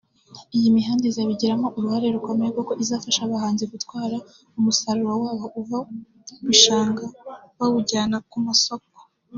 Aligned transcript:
Iyi 0.57 0.69
mihanda 0.75 1.03
izabigiramo 1.11 1.67
uruhare 1.77 2.07
rukomeye 2.15 2.49
kuko 2.57 2.71
izafasha 2.83 3.19
abahinzi 3.23 3.65
gutwara 3.73 4.17
umusaruro 4.57 5.13
wabo 5.23 5.45
uva 5.61 5.79
mu 5.89 5.99
bishanga 6.47 7.05
bawujyana 7.57 8.17
ku 8.29 8.37
masoko 8.47 8.97